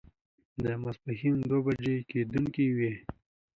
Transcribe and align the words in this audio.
د 0.63 0.65
ماسپښين 0.81 1.37
دوه 1.49 1.59
بجې 1.65 1.95
کېدونکې 2.09 2.65
وې. 2.77 2.93